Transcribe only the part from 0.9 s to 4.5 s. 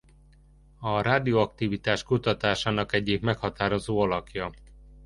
radioaktivitás kutatásának egyik meghatározó alakja.